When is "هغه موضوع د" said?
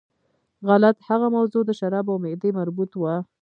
1.09-1.71